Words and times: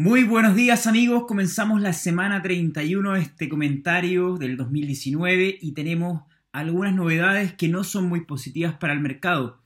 Muy 0.00 0.22
buenos 0.22 0.54
días 0.54 0.86
amigos, 0.86 1.24
comenzamos 1.26 1.80
la 1.80 1.92
semana 1.92 2.40
31 2.40 3.14
de 3.14 3.20
este 3.20 3.48
comentario 3.48 4.38
del 4.38 4.56
2019 4.56 5.58
y 5.60 5.72
tenemos 5.72 6.22
algunas 6.52 6.94
novedades 6.94 7.54
que 7.54 7.66
no 7.66 7.82
son 7.82 8.08
muy 8.08 8.20
positivas 8.20 8.74
para 8.74 8.92
el 8.92 9.00
mercado. 9.00 9.60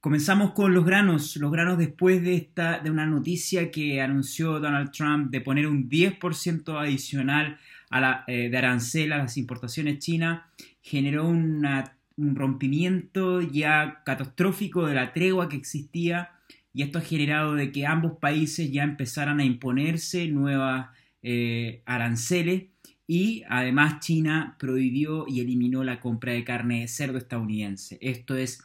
Comenzamos 0.00 0.50
con 0.50 0.74
los 0.74 0.84
granos, 0.84 1.36
los 1.36 1.52
granos 1.52 1.78
después 1.78 2.24
de, 2.24 2.34
esta, 2.34 2.80
de 2.80 2.90
una 2.90 3.06
noticia 3.06 3.70
que 3.70 4.02
anunció 4.02 4.58
Donald 4.58 4.90
Trump 4.90 5.30
de 5.30 5.42
poner 5.42 5.68
un 5.68 5.88
10% 5.88 6.76
adicional 6.76 7.60
a 7.88 8.00
la, 8.00 8.24
eh, 8.26 8.48
de 8.50 8.58
arancel 8.58 9.12
a 9.12 9.18
las 9.18 9.36
importaciones 9.36 10.00
chinas, 10.00 10.42
generó 10.82 11.28
un 11.28 12.34
rompimiento 12.34 13.42
ya 13.42 14.02
catastrófico 14.04 14.86
de 14.86 14.94
la 14.94 15.12
tregua 15.12 15.48
que 15.48 15.56
existía 15.56 16.32
y 16.78 16.82
esto 16.82 16.98
ha 16.98 17.02
generado 17.02 17.56
de 17.56 17.72
que 17.72 17.86
ambos 17.86 18.18
países 18.20 18.70
ya 18.70 18.84
empezaran 18.84 19.40
a 19.40 19.44
imponerse 19.44 20.28
nuevas 20.28 20.90
eh, 21.24 21.82
aranceles 21.86 22.66
y 23.04 23.42
además 23.48 23.98
China 23.98 24.54
prohibió 24.60 25.24
y 25.26 25.40
eliminó 25.40 25.82
la 25.82 25.98
compra 25.98 26.34
de 26.34 26.44
carne 26.44 26.82
de 26.82 26.86
cerdo 26.86 27.18
estadounidense. 27.18 27.98
Esto 28.00 28.36
es, 28.36 28.62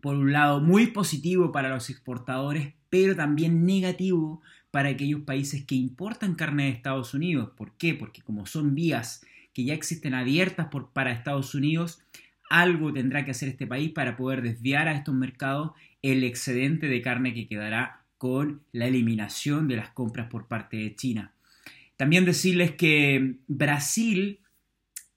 por 0.00 0.14
un 0.14 0.32
lado, 0.32 0.60
muy 0.60 0.86
positivo 0.86 1.50
para 1.50 1.70
los 1.70 1.90
exportadores, 1.90 2.74
pero 2.90 3.16
también 3.16 3.66
negativo 3.66 4.40
para 4.70 4.90
aquellos 4.90 5.22
países 5.22 5.64
que 5.64 5.74
importan 5.74 6.36
carne 6.36 6.66
de 6.66 6.70
Estados 6.70 7.12
Unidos. 7.12 7.50
¿Por 7.56 7.72
qué? 7.76 7.94
Porque 7.94 8.22
como 8.22 8.46
son 8.46 8.76
vías 8.76 9.26
que 9.52 9.64
ya 9.64 9.74
existen 9.74 10.14
abiertas 10.14 10.68
por, 10.68 10.90
para 10.90 11.10
Estados 11.10 11.56
Unidos, 11.56 11.98
algo 12.50 12.92
tendrá 12.92 13.24
que 13.24 13.32
hacer 13.32 13.48
este 13.48 13.66
país 13.66 13.90
para 13.92 14.16
poder 14.16 14.42
desviar 14.42 14.88
a 14.88 14.92
estos 14.92 15.14
mercados 15.14 15.72
el 16.02 16.24
excedente 16.24 16.88
de 16.88 17.02
carne 17.02 17.34
que 17.34 17.48
quedará 17.48 18.02
con 18.18 18.62
la 18.72 18.86
eliminación 18.86 19.68
de 19.68 19.76
las 19.76 19.90
compras 19.90 20.28
por 20.28 20.46
parte 20.46 20.76
de 20.76 20.94
China. 20.94 21.32
También 21.96 22.24
decirles 22.24 22.72
que 22.72 23.36
Brasil, 23.48 24.40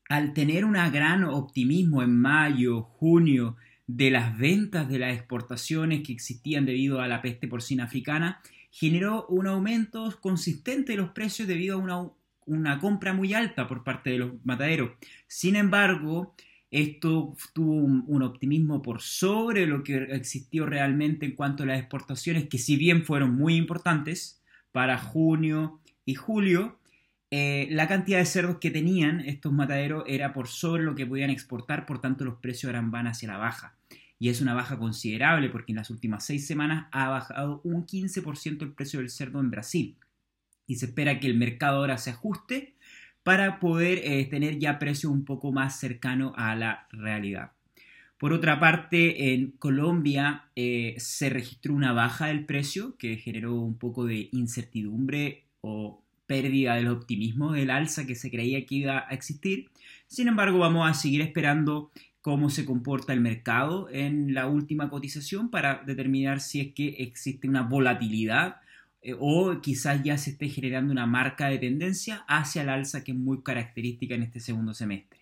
al 0.07 0.33
tener 0.33 0.65
un 0.65 0.73
gran 0.73 1.23
optimismo 1.25 2.01
en 2.01 2.17
mayo, 2.17 2.81
junio, 2.81 3.57
de 3.87 4.11
las 4.11 4.37
ventas 4.37 4.87
de 4.87 4.99
las 4.99 5.15
exportaciones 5.15 6.03
que 6.03 6.13
existían 6.13 6.65
debido 6.65 7.01
a 7.01 7.07
la 7.07 7.21
peste 7.21 7.47
porcina 7.47 7.85
africana, 7.85 8.39
generó 8.71 9.25
un 9.27 9.47
aumento 9.47 10.15
consistente 10.21 10.91
de 10.91 10.99
los 10.99 11.09
precios 11.09 11.47
debido 11.47 11.75
a 11.75 11.79
una, 11.79 12.09
una 12.45 12.79
compra 12.79 13.13
muy 13.13 13.33
alta 13.33 13.67
por 13.67 13.83
parte 13.83 14.11
de 14.11 14.19
los 14.19 14.45
mataderos. 14.45 14.91
Sin 15.27 15.55
embargo, 15.55 16.35
esto 16.71 17.35
tuvo 17.53 17.73
un, 17.73 18.21
optimismo 18.21 18.81
por 18.81 19.01
sobre 19.01 19.65
lo 19.65 19.83
que 19.83 19.97
existió 20.11 20.65
realmente 20.65 21.25
en 21.25 21.35
cuanto 21.35 21.63
a 21.63 21.65
las 21.65 21.79
exportaciones, 21.79 22.47
que 22.47 22.59
si 22.59 22.75
bien 22.75 23.05
fueron 23.05 23.35
muy 23.35 23.55
importantes 23.55 24.41
para 24.71 24.97
junio 24.99 25.79
y 26.05 26.15
julio, 26.15 26.79
eh, 27.31 27.67
la 27.71 27.87
cantidad 27.87 28.19
de 28.19 28.25
cerdos 28.25 28.57
que 28.59 28.71
tenían 28.71 29.21
estos 29.21 29.51
mataderos 29.51 30.03
era 30.07 30.33
por 30.33 30.47
sobre 30.47 30.83
lo 30.83 30.95
que 30.95 31.05
podían 31.05 31.29
exportar, 31.29 31.85
por 31.85 32.01
tanto 32.01 32.25
los 32.25 32.37
precios 32.37 32.69
eran 32.69 32.91
van 32.91 33.07
hacia 33.07 33.29
la 33.29 33.37
baja. 33.37 33.75
Y 34.19 34.29
es 34.29 34.41
una 34.41 34.53
baja 34.53 34.77
considerable 34.77 35.49
porque 35.49 35.71
en 35.71 35.77
las 35.77 35.89
últimas 35.89 36.25
seis 36.25 36.45
semanas 36.45 36.87
ha 36.91 37.07
bajado 37.07 37.61
un 37.63 37.85
15% 37.85 38.61
el 38.61 38.73
precio 38.73 38.99
del 38.99 39.09
cerdo 39.09 39.39
en 39.39 39.49
Brasil. 39.49 39.97
Y 40.67 40.75
se 40.75 40.87
espera 40.87 41.19
que 41.19 41.27
el 41.27 41.37
mercado 41.37 41.77
ahora 41.77 41.97
se 41.97 42.11
ajuste 42.11 42.75
para 43.23 43.59
poder 43.59 43.99
eh, 44.03 44.25
tener 44.25 44.59
ya 44.59 44.79
precios 44.79 45.11
un 45.11 45.25
poco 45.25 45.51
más 45.51 45.79
cercanos 45.79 46.33
a 46.35 46.55
la 46.55 46.87
realidad. 46.91 47.51
Por 48.17 48.33
otra 48.33 48.59
parte, 48.59 49.33
en 49.33 49.51
Colombia 49.51 50.45
eh, 50.55 50.95
se 50.97 51.29
registró 51.29 51.73
una 51.73 51.93
baja 51.93 52.27
del 52.27 52.45
precio 52.45 52.97
que 52.97 53.15
generó 53.15 53.55
un 53.55 53.77
poco 53.77 54.05
de 54.05 54.27
incertidumbre 54.33 55.45
o 55.61 56.03
pérdida 56.27 56.75
del 56.75 56.89
optimismo 56.89 57.53
del 57.53 57.69
alza 57.69 58.05
que 58.05 58.15
se 58.15 58.29
creía 58.29 58.65
que 58.65 58.75
iba 58.75 59.05
a 59.07 59.13
existir. 59.13 59.69
Sin 60.07 60.27
embargo, 60.27 60.59
vamos 60.59 60.89
a 60.89 60.93
seguir 60.93 61.21
esperando 61.21 61.91
cómo 62.21 62.49
se 62.49 62.65
comporta 62.65 63.13
el 63.13 63.21
mercado 63.21 63.87
en 63.89 64.33
la 64.33 64.47
última 64.47 64.89
cotización 64.89 65.49
para 65.49 65.81
determinar 65.85 66.41
si 66.41 66.59
es 66.59 66.73
que 66.73 66.89
existe 66.99 67.47
una 67.47 67.61
volatilidad 67.61 68.57
eh, 69.01 69.15
o 69.17 69.61
quizás 69.61 70.03
ya 70.03 70.17
se 70.17 70.31
esté 70.31 70.49
generando 70.49 70.91
una 70.91 71.05
marca 71.05 71.47
de 71.47 71.57
tendencia 71.57 72.25
hacia 72.27 72.61
el 72.63 72.69
alza 72.69 73.03
que 73.03 73.11
es 73.11 73.17
muy 73.17 73.41
característica 73.43 74.15
en 74.15 74.23
este 74.23 74.39
segundo 74.39 74.73
semestre. 74.73 75.19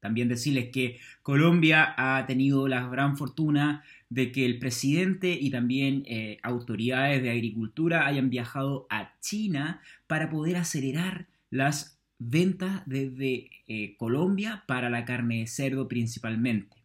También 0.00 0.28
decirles 0.28 0.70
que 0.72 0.98
Colombia 1.22 1.94
ha 1.96 2.24
tenido 2.26 2.66
la 2.68 2.88
gran 2.88 3.16
fortuna 3.16 3.84
de 4.08 4.32
que 4.32 4.46
el 4.46 4.58
presidente 4.58 5.32
y 5.32 5.50
también 5.50 6.04
eh, 6.06 6.38
autoridades 6.42 7.22
de 7.22 7.30
agricultura 7.30 8.06
hayan 8.06 8.30
viajado 8.30 8.86
a 8.90 9.14
China 9.20 9.82
para 10.06 10.30
poder 10.30 10.56
acelerar 10.56 11.28
las 11.50 12.00
ventas 12.18 12.82
desde 12.86 13.50
eh, 13.66 13.96
Colombia 13.98 14.64
para 14.66 14.90
la 14.90 15.04
carne 15.04 15.40
de 15.40 15.46
cerdo 15.46 15.86
principalmente. 15.86 16.79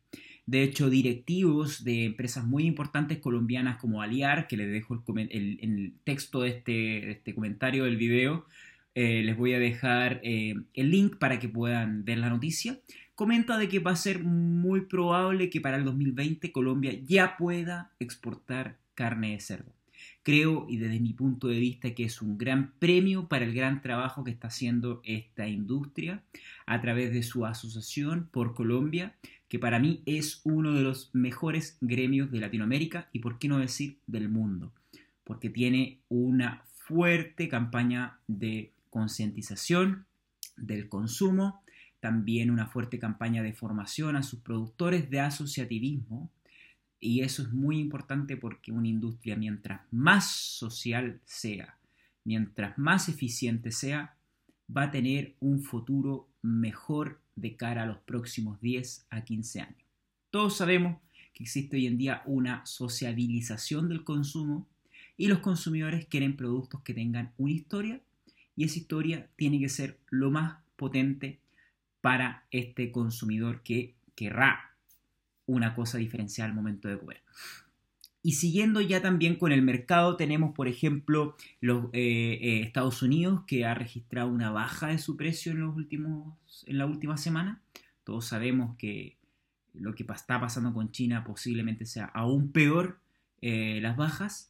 De 0.46 0.62
hecho, 0.62 0.90
directivos 0.92 1.84
de 1.84 2.06
empresas 2.06 2.46
muy 2.46 2.66
importantes 2.66 3.18
colombianas 3.18 3.78
como 3.78 4.02
Aliar, 4.02 4.48
que 4.48 4.58
les 4.58 4.72
dejo 4.72 5.04
el, 5.18 5.60
el 5.62 5.94
texto 6.04 6.42
de 6.42 6.50
este, 6.50 7.12
este, 7.12 7.34
comentario 7.34 7.86
del 7.86 7.98
video, 7.98 8.46
eh, 8.94 9.24
les 9.24 9.36
voy 9.36 9.54
a 9.54 9.60
dejar 9.60 10.22
eh, 10.24 10.56
el 10.74 10.92
link 10.92 11.18
para 11.18 11.40
que 11.40 11.50
puedan 11.50 12.06
ver 12.06 12.20
la 12.20 12.30
noticia. 12.30 12.80
Comenta 13.16 13.58
de 13.58 13.68
que 13.68 13.80
va 13.80 13.92
a 13.92 13.96
ser 13.96 14.24
muy 14.24 14.82
probable 14.82 15.50
que 15.50 15.62
para 15.62 15.78
el 15.78 15.84
2020 15.84 16.52
Colombia 16.52 16.94
ya 17.04 17.38
pueda 17.38 17.92
exportar 18.00 18.78
carne 18.94 19.32
de 19.32 19.40
cerdo. 19.40 19.74
Creo, 20.24 20.66
y 20.70 20.78
desde 20.78 21.00
mi 21.00 21.14
punto 21.14 21.48
de 21.48 21.60
vista, 21.60 21.94
que 21.94 22.04
es 22.04 22.22
un 22.22 22.38
gran 22.38 22.74
premio 22.80 23.28
para 23.28 23.46
el 23.46 23.54
gran 23.54 23.82
trabajo 23.82 24.24
que 24.24 24.32
está 24.32 24.48
haciendo 24.48 25.02
esta 25.04 25.48
industria 25.48 26.24
a 26.66 26.82
través 26.82 27.14
de 27.14 27.24
su 27.24 27.46
asociación 27.46 28.28
por 28.32 28.54
Colombia 28.54 29.16
que 29.48 29.60
para 29.60 29.80
mí 29.80 30.02
es 30.06 30.42
uno 30.44 30.74
de 30.74 30.82
los 30.82 31.10
mejores 31.14 31.78
gremios 31.82 32.32
de 32.32 32.40
Latinoamérica 32.40 33.10
y 33.12 33.20
por 33.20 33.40
qué 33.40 33.48
no 33.48 33.60
decir 33.60 34.00
del 34.08 34.30
mundo, 34.30 34.72
porque 35.24 35.50
tiene 35.50 36.00
una 36.10 36.64
fuerte 36.76 37.48
campaña 37.48 38.20
de 38.28 38.72
concientización 38.90 40.06
del 40.58 40.90
consumo, 40.90 41.62
también 42.00 42.52
una 42.52 42.68
fuerte 42.68 43.00
campaña 43.00 43.44
de 43.44 43.54
formación 43.54 44.16
a 44.16 44.24
sus 44.24 44.40
productores 44.40 45.10
de 45.10 45.20
asociativismo, 45.20 46.30
y 47.00 47.22
eso 47.22 47.44
es 47.44 47.52
muy 47.52 47.80
importante 47.80 48.38
porque 48.38 48.72
una 48.72 48.88
industria 48.88 49.36
mientras 49.36 49.82
más 49.92 50.32
social 50.32 51.20
sea, 51.26 51.78
mientras 52.24 52.78
más 52.78 53.10
eficiente 53.10 53.72
sea, 53.72 54.16
va 54.76 54.84
a 54.84 54.92
tener 54.92 55.36
un 55.40 55.62
futuro 55.62 56.28
mejor 56.42 57.20
de 57.46 57.56
cara 57.56 57.84
a 57.84 57.86
los 57.86 58.00
próximos 58.00 58.60
10 58.60 59.06
a 59.12 59.24
15 59.24 59.62
años. 59.62 59.84
Todos 60.32 60.58
sabemos 60.58 60.98
que 61.32 61.44
existe 61.44 61.78
hoy 61.78 61.86
en 61.86 62.00
día 62.00 62.24
una 62.26 62.66
sociabilización 62.66 63.88
del 63.88 64.04
consumo 64.04 64.68
y 65.16 65.28
los 65.28 65.40
consumidores 65.40 66.08
quieren 66.08 66.36
productos 66.36 66.82
que 66.82 66.96
tengan 66.96 67.34
una 67.38 67.54
historia 67.54 68.02
y 68.56 68.64
esa 68.64 68.80
historia 68.80 69.30
tiene 69.36 69.60
que 69.60 69.70
ser 69.70 70.00
lo 70.10 70.32
más 70.32 70.58
potente 70.76 71.40
para 72.02 72.46
este 72.50 72.92
consumidor 72.92 73.62
que 73.62 73.94
querrá 74.16 74.76
una 75.46 75.76
cosa 75.76 76.00
diferencial 76.00 76.50
al 76.50 76.56
momento 76.56 76.88
de 76.88 76.98
comer. 76.98 77.22
Y 78.26 78.32
siguiendo 78.32 78.82
ya 78.82 79.04
también 79.04 79.36
con 79.36 79.52
el 79.52 79.62
mercado, 79.62 80.18
tenemos 80.18 80.56
por 80.56 80.68
ejemplo 80.68 81.36
los 81.62 81.94
eh, 81.94 82.40
eh, 82.42 82.62
Estados 82.64 83.04
Unidos 83.04 83.44
que 83.46 83.66
ha 83.66 83.76
registrado 83.76 84.30
una 84.30 84.50
baja 84.50 84.88
de 84.88 84.98
su 84.98 85.16
precio 85.16 85.52
en, 85.52 85.60
los 85.60 85.76
últimos, 85.76 86.34
en 86.66 86.80
la 86.80 86.88
última 86.88 87.18
semana. 87.18 87.62
Todos 88.04 88.26
sabemos 88.26 88.78
que 88.78 89.20
lo 89.76 89.94
que 89.94 90.02
está 90.02 90.40
pasando 90.42 90.74
con 90.74 90.92
China 90.92 91.24
posiblemente 91.24 91.86
sea 91.86 92.06
aún 92.06 92.52
peor 92.52 92.98
eh, 93.44 93.78
las 93.84 93.96
bajas. 93.96 94.50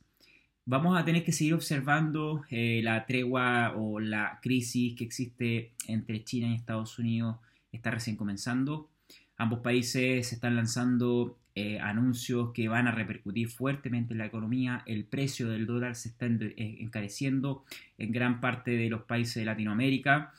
Vamos 0.64 0.98
a 0.98 1.04
tener 1.04 1.26
que 1.26 1.34
seguir 1.34 1.54
observando 1.54 2.44
la 2.50 3.06
tregua 3.06 3.74
o 3.76 4.00
la 4.00 4.40
crisis 4.42 4.96
que 4.96 5.04
existe 5.04 5.74
entre 5.90 6.24
China 6.24 6.48
y 6.48 6.56
Estados 6.56 6.98
Unidos. 6.98 7.40
Está 7.74 7.92
recién 7.92 8.16
comenzando. 8.16 8.90
Ambos 9.38 9.60
países 9.60 10.32
están 10.32 10.56
lanzando 10.56 11.38
eh, 11.56 11.80
anuncios 11.80 12.52
que 12.54 12.68
van 12.68 12.88
a 12.88 12.92
repercutir 12.92 13.50
fuertemente 13.50 14.14
en 14.14 14.20
la 14.20 14.26
economía. 14.26 14.84
El 14.86 15.06
precio 15.06 15.50
del 15.50 15.66
dólar 15.66 15.96
se 15.96 16.10
está 16.10 16.26
eh, 16.26 16.78
encareciendo 16.80 17.64
en 17.98 18.12
gran 18.12 18.42
parte 18.42 18.72
de 18.72 18.90
los 18.90 19.04
países 19.04 19.36
de 19.36 19.46
Latinoamérica. 19.46 20.34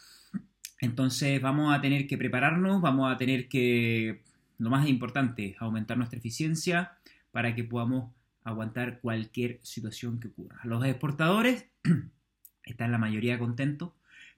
Entonces 0.81 1.41
vamos 1.41 1.75
a 1.75 1.81
tener 1.81 2.07
que 2.07 2.19
prepararnos, 2.19 2.83
vamos 2.83 3.11
a 3.11 3.17
tener 3.17 3.49
que, 3.49 4.23
lo 4.59 4.71
más 4.71 4.89
importante, 4.89 5.57
aumentar 5.59 5.97
nuestra 5.97 6.19
eficiencia 6.19 6.93
para 7.31 7.55
que 7.55 7.65
podamos 7.65 8.13
aguantar 8.45 9.01
cualquier 9.01 9.59
situación 9.63 10.21
que 10.21 10.29
ocurra. 10.29 10.61
Los 10.65 10.85
exportadores 10.85 11.67
están 12.65 12.93
la 12.93 12.99
mayoría 12.99 13.39
contentos, 13.39 13.93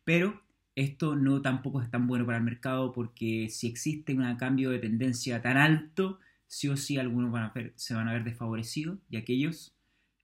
pero 0.05 0.41
esto 0.79 1.17
no 1.17 1.43
tampoco 1.43 1.83
es 1.83 1.91
tan 1.91 2.07
bueno 2.07 2.25
para 2.25 2.39
el 2.39 2.45
mercado 2.45 2.93
porque 2.93 3.49
si 3.51 3.67
existe 3.67 4.15
un 4.15 4.37
cambio 4.37 4.71
de 4.71 4.79
tendencia 4.79 5.43
tan 5.43 5.57
alto, 5.57 6.21
sí 6.47 6.69
o 6.69 6.77
sí 6.77 6.99
algunos 6.99 7.33
se 7.75 7.95
van 7.95 8.09
a 8.09 8.13
ver 8.13 8.23
desfavorecidos 8.23 8.99
y 9.11 9.17
aquellos 9.17 9.75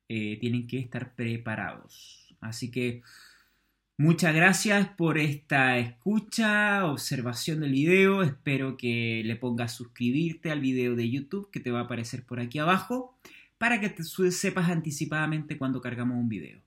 eh, 0.09 0.39
tienen 0.41 0.69
que 0.69 0.79
estar 0.79 1.17
preparados. 1.17 2.37
Así 2.41 2.71
que 2.71 3.03
muchas 3.97 4.33
gracias 4.33 4.89
por 4.91 5.19
esta 5.19 5.77
escucha, 5.79 6.87
observación 6.87 7.61
del 7.61 7.73
video. 7.73 8.23
Espero 8.23 8.77
que 8.77 9.23
le 9.25 9.35
pongas 9.35 9.75
suscribirte 9.75 10.53
al 10.53 10.61
video 10.61 10.95
de 10.95 11.11
YouTube 11.11 11.51
que 11.51 11.59
te 11.59 11.73
va 11.73 11.81
a 11.81 11.85
aparecer 11.85 12.25
por 12.25 12.39
aquí 12.39 12.61
abajo 12.61 13.19
para 13.59 13.81
que 13.81 13.89
te 13.89 14.05
sepas 14.05 14.71
anticipadamente 14.71 15.59
cuando 15.59 15.81
cargamos 15.81 16.17
un 16.17 16.29
video. 16.29 16.61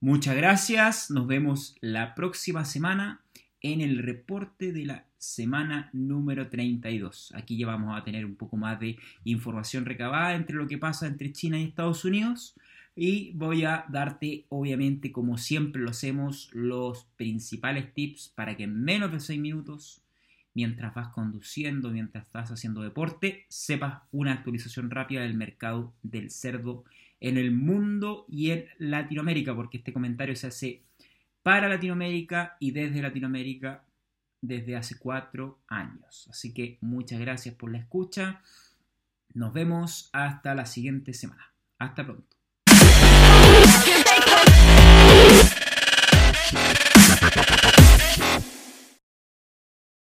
Muchas 0.00 0.34
gracias, 0.34 1.10
nos 1.10 1.26
vemos 1.26 1.76
la 1.80 2.14
próxima 2.14 2.64
semana 2.64 3.23
en 3.64 3.80
el 3.80 3.98
reporte 3.98 4.72
de 4.72 4.84
la 4.84 5.06
semana 5.16 5.88
número 5.94 6.50
32. 6.50 7.32
Aquí 7.34 7.56
ya 7.56 7.66
vamos 7.66 7.98
a 7.98 8.04
tener 8.04 8.26
un 8.26 8.36
poco 8.36 8.58
más 8.58 8.78
de 8.78 8.98
información 9.24 9.86
recabada 9.86 10.34
entre 10.34 10.56
lo 10.56 10.68
que 10.68 10.76
pasa 10.76 11.06
entre 11.06 11.32
China 11.32 11.58
y 11.58 11.64
Estados 11.64 12.04
Unidos. 12.04 12.54
Y 12.94 13.32
voy 13.32 13.64
a 13.64 13.86
darte, 13.88 14.44
obviamente, 14.50 15.12
como 15.12 15.38
siempre 15.38 15.80
lo 15.80 15.88
hacemos, 15.88 16.50
los 16.52 17.06
principales 17.16 17.94
tips 17.94 18.34
para 18.34 18.54
que 18.54 18.64
en 18.64 18.84
menos 18.84 19.10
de 19.10 19.20
6 19.20 19.40
minutos, 19.40 20.02
mientras 20.52 20.94
vas 20.94 21.08
conduciendo, 21.08 21.90
mientras 21.90 22.26
estás 22.26 22.50
haciendo 22.50 22.82
deporte, 22.82 23.46
sepas 23.48 24.02
una 24.12 24.34
actualización 24.34 24.90
rápida 24.90 25.22
del 25.22 25.38
mercado 25.38 25.94
del 26.02 26.30
cerdo 26.30 26.84
en 27.18 27.38
el 27.38 27.50
mundo 27.50 28.26
y 28.28 28.50
en 28.50 28.66
Latinoamérica, 28.76 29.56
porque 29.56 29.78
este 29.78 29.94
comentario 29.94 30.36
se 30.36 30.48
hace 30.48 30.82
para 31.44 31.68
Latinoamérica 31.68 32.56
y 32.58 32.72
desde 32.72 33.02
Latinoamérica 33.02 33.84
desde 34.40 34.76
hace 34.76 34.98
cuatro 34.98 35.60
años. 35.68 36.26
Así 36.30 36.52
que 36.52 36.78
muchas 36.80 37.20
gracias 37.20 37.54
por 37.54 37.70
la 37.70 37.78
escucha. 37.78 38.40
Nos 39.34 39.52
vemos 39.52 40.10
hasta 40.12 40.54
la 40.54 40.66
siguiente 40.66 41.12
semana. 41.12 41.52
Hasta 41.78 42.04
pronto. 42.04 42.36